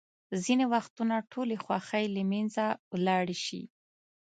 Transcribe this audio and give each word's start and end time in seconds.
ځینې 0.43 0.65
وختونه 0.73 1.15
ټولې 1.31 1.55
خوښۍ 1.63 2.05
له 2.15 2.21
منځه 2.31 2.65
ولاړې 2.91 3.37
شي. 3.45 3.61